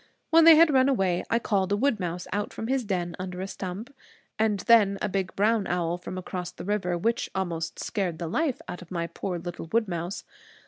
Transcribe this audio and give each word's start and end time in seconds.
When 0.31 0.45
they 0.45 0.55
had 0.55 0.73
run 0.73 0.89
away, 0.89 1.23
I 1.29 1.37
called 1.37 1.71
a 1.71 1.77
wood 1.77 1.99
mouse 1.99 2.25
out 2.33 2.51
from 2.53 2.65
his 2.65 2.83
den 2.85 3.15
under 3.19 3.39
a 3.39 3.45
stump; 3.47 3.93
and 4.39 4.61
then 4.61 4.97
a 4.99 5.07
big 5.07 5.35
brown 5.35 5.67
owl 5.67 5.99
from 5.99 6.17
across 6.17 6.49
the 6.49 6.65
river 6.65 6.97
which 6.97 7.29
almost 7.35 7.77
scared 7.77 8.17
the 8.17 8.25
life 8.27 8.63
out 8.67 8.81
of 8.81 8.89
my 8.89 9.05
poor 9.05 9.37
little 9.37 9.67
wood 9.71 9.87
mouse. 9.87 10.23